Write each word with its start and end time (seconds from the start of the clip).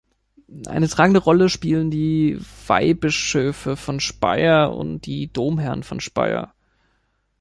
Eine 0.65 0.87
tragende 0.87 1.19
Rolle 1.19 1.47
spielen 1.47 1.91
die 1.91 2.39
Weihbischöfe 2.65 3.77
von 3.77 3.99
Speyer 3.99 4.75
und 4.75 5.01
die 5.05 5.31
Domherren 5.31 5.83
von 5.83 5.99
Speyer. 5.99 6.55